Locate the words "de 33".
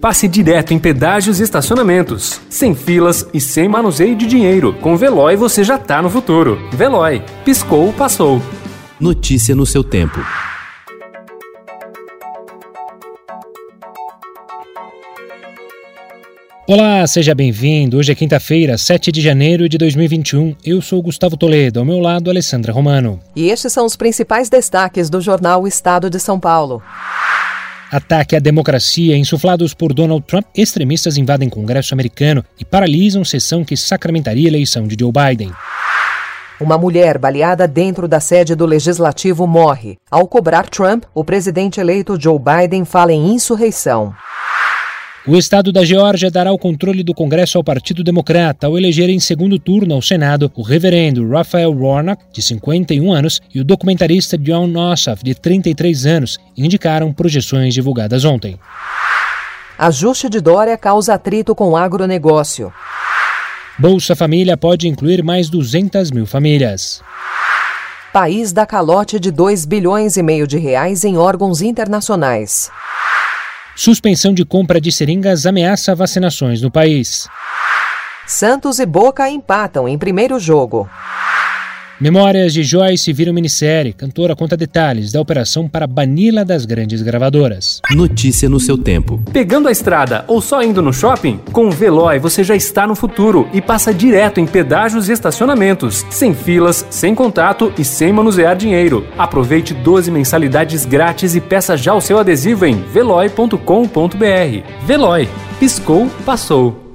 55.22-56.06